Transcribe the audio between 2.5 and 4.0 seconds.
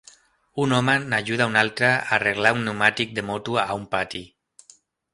un neumàtic de moto a un